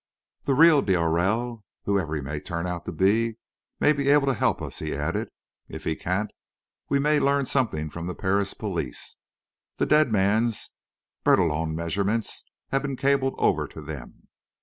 [0.45, 3.37] "The real d'Aurelle, whoever he may turn out to be,
[3.79, 5.29] may be able to help us," he added.
[5.67, 6.31] "If he can't,
[6.89, 9.17] we may learn something from the Paris police.
[9.77, 10.71] The dead man's
[11.23, 14.27] Bertillon measurements have been cabled over to them.